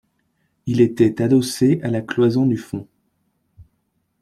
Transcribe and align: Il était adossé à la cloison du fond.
Il 0.65 0.81
était 0.81 1.21
adossé 1.21 1.79
à 1.83 1.89
la 1.91 2.01
cloison 2.01 2.47
du 2.47 2.57
fond. 2.57 2.87